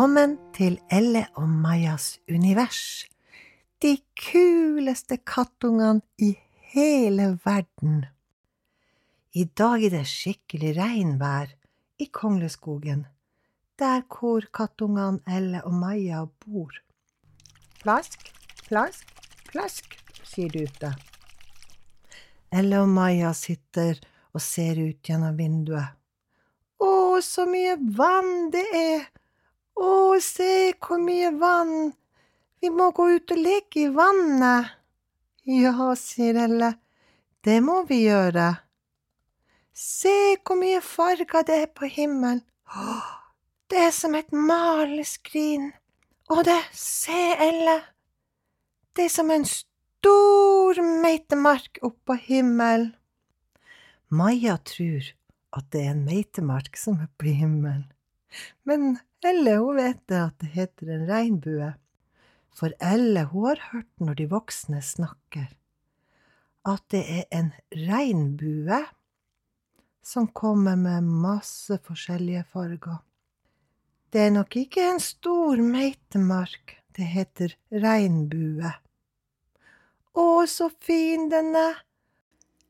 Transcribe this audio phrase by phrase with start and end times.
[0.00, 3.04] Velkommen til Elle og Majas univers.
[3.84, 6.30] De kuleste kattungene i
[6.72, 8.06] hele verden.
[9.36, 11.52] I dag er det skikkelig regnvær
[12.00, 13.04] i Kongleskogen,
[13.76, 16.72] der hvor kattungene Elle og Maja bor.
[17.84, 18.32] Plask,
[18.70, 19.04] plask,
[19.52, 20.96] plask, sier det ute.
[22.48, 24.00] Elle og Maja sitter
[24.32, 25.92] og ser ut gjennom vinduet.
[26.80, 29.10] Å, så mye vann det er!
[29.80, 31.92] Å, se hvor mye vann!
[32.60, 34.74] Vi må gå ut og leke i vannet.
[35.48, 36.74] Ja, sier Elle,
[37.46, 38.50] det må vi gjøre.
[39.72, 42.42] Se hvor mye farger det er på himmelen.
[43.70, 45.70] Det er som et maleskrin.
[46.30, 47.78] Og det, se, Elle,
[48.94, 52.92] det er som en stor meitemark oppå himmelen.
[54.10, 55.08] Maja tror
[55.56, 57.86] at det er en meitemark som er på himmelen,
[58.64, 61.72] men Elle hun vet at det heter en regnbue,
[62.56, 65.50] for Elle hun har hørt når de voksne snakker,
[66.64, 67.52] at det er en
[67.88, 68.80] regnbue
[70.02, 73.02] som kommer med masse forskjellige farger.
[74.10, 78.72] Det er nok ikke en stor meitemark, det heter regnbue.
[80.16, 81.84] Å, så fin den er!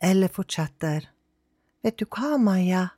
[0.00, 1.06] Elle fortsetter.
[1.84, 2.90] Vet du hva, Maja?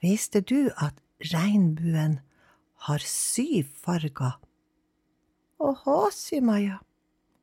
[0.00, 2.20] Visste du at regnbuen
[2.86, 4.38] har syv farger.
[5.60, 6.78] Åhå, sier Maja.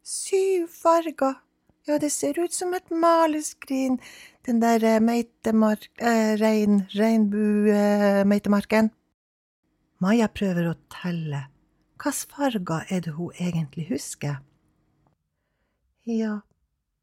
[0.02, 1.36] Syv farger.
[1.88, 4.00] Ja, det ser ut som et maleskrin,
[4.46, 5.88] den der eh, meitemark...
[6.02, 6.82] Eh, rein...
[6.92, 8.90] regnbue-meitemarken.
[10.04, 11.46] Maja prøver å telle.
[11.98, 14.42] Hvilke farger er det hun egentlig husker?
[16.08, 16.42] Ja,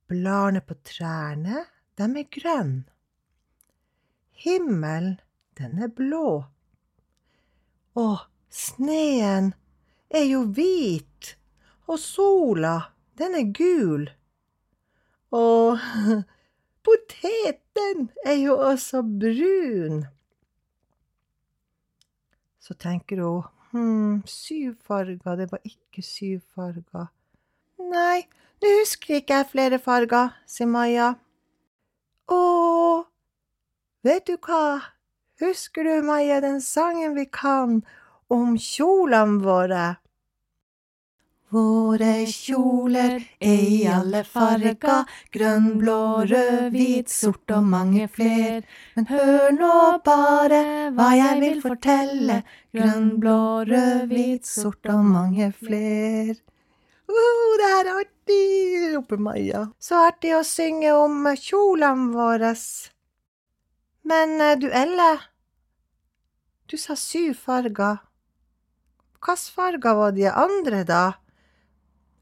[0.08, 1.64] bladene på trærne,
[1.96, 2.84] de er grønne.
[4.44, 5.20] Himmelen,
[5.58, 6.44] den er blå.
[7.94, 8.18] Og
[8.50, 9.52] sneen
[10.10, 11.34] er jo hvit,
[11.86, 12.76] og sola,
[13.18, 14.08] den er gul.
[15.34, 15.78] Og
[16.86, 20.04] poteten er jo også brun.
[22.58, 26.40] Så tenker hun hm, syv det var ikke syv.
[27.78, 28.22] Nei,
[28.62, 31.14] nå husker ikke jeg flere farger, sier Maja.
[32.30, 33.04] Å,
[34.06, 34.93] vet du hva,
[35.40, 37.82] Husker du, Maja, den sangen vi kan
[38.30, 39.96] om kjolene våre?
[41.54, 44.78] Våre kjoler er i alle farger,
[45.34, 48.62] grønn, blå, rød, hvit, sort og mange fler.
[48.94, 49.74] Men hør nå
[50.06, 50.62] bare
[50.94, 52.40] hva jeg vil fortelle,
[52.74, 53.38] grønn, blå,
[53.70, 56.34] rød, hvit, sort og mange fler.
[57.10, 58.42] Uh, det er artig,
[58.96, 59.66] roper Maja.
[59.78, 62.54] Så artig å synge om kjolene våre.
[64.04, 65.18] Men eh, du, Elle,
[66.68, 68.02] du sa syv farger.
[69.16, 71.04] Hvilke farger var de andre, da?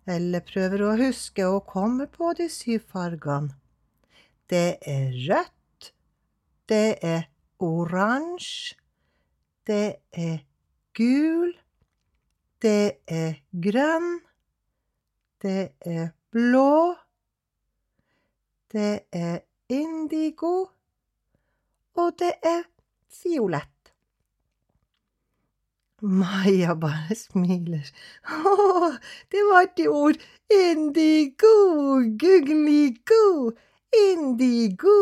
[0.07, 3.57] Elle prøver å huske og komme på de syv fargene.
[4.51, 5.91] Det er rødt,
[6.71, 7.27] det er
[7.63, 8.77] oransje,
[9.67, 10.43] det er
[10.95, 11.51] gul,
[12.63, 14.21] det er grønn,
[15.43, 16.95] det er blå,
[18.75, 20.71] det er indigo
[21.99, 22.65] og det er
[23.13, 23.69] fiolett.
[26.03, 27.87] Maja bare smiler.
[28.27, 28.89] Å,
[29.31, 30.19] det var et ord.
[30.51, 31.53] Indigo,
[32.19, 33.53] gugligo,
[33.95, 34.97] indigo,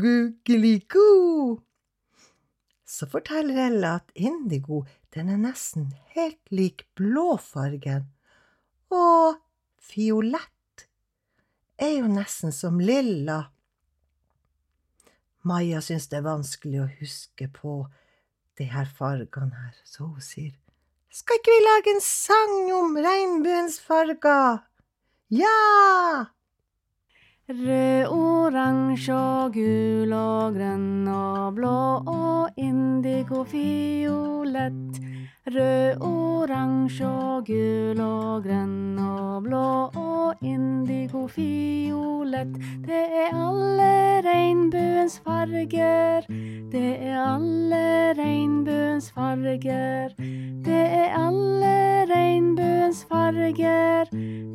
[0.00, 1.10] gugligo.
[2.88, 8.08] Så forteller Ella at indigo, den er nesten helt lik blåfargen.
[8.88, 9.36] Og
[9.84, 10.88] fiolett
[11.76, 13.42] er jo nesten som lilla.
[15.46, 17.80] Maja syns det er vanskelig å huske på
[18.58, 20.54] de her fargene her, så hun sier
[21.14, 24.64] Skal ikke vi lage en sang om regnbuens farger?
[25.32, 25.54] Ja!
[27.48, 34.98] Rød, oransje og gul og grønn og blå og indigo fiolett.
[35.54, 42.52] Rød, oransje og gul og grønn og blå og indigo fiolett.
[42.84, 46.28] Det er alle regnbuens farger.
[46.68, 50.12] Det er alle regnbuens farger.
[50.68, 51.74] Det er alle
[52.12, 54.04] regnbuens farger.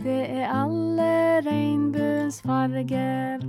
[0.06, 3.44] Det er alle regnbuens farger.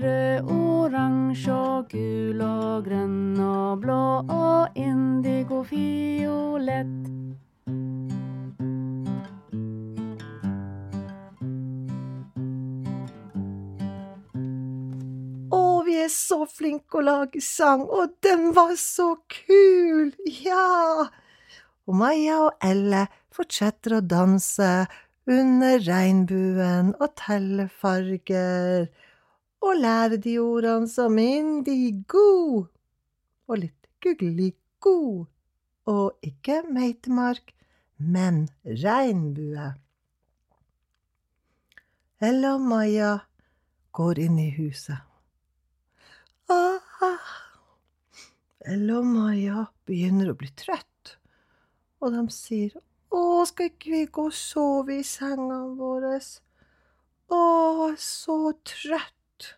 [0.00, 6.98] Rød, oransje og gul og grønn og blå og indigo fiolett.
[15.90, 20.12] Vi er så flinke å lage sang, og den var så kul!
[20.44, 21.08] Ja!
[21.90, 24.68] og Maja og Elle fortsetter å danse
[25.30, 28.88] under regnbuen og telle farger
[29.62, 32.66] og lære de ordene som indigo
[33.46, 34.96] og litt guggeli-go
[35.90, 37.54] og ikke meitemark,
[37.98, 39.70] men regnbue.
[42.20, 43.12] Ella og Maja
[43.96, 44.98] går inn i huset.
[46.50, 47.30] Ah,
[48.66, 51.16] Ella og Maja begynner å bli trøtt,
[52.00, 52.74] og de sier
[53.10, 56.18] å, skal ikke vi gå og sove i sengene våre?
[57.30, 57.42] Å,
[57.98, 59.50] så trøtt.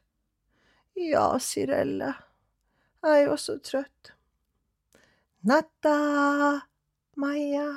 [0.96, 2.12] Ja, sier Elle.
[3.02, 4.12] Jeg er også trøtt.
[5.48, 5.96] Natta,
[7.18, 7.68] Maja.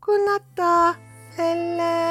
[0.00, 0.74] God natta,
[1.36, 2.05] Elle.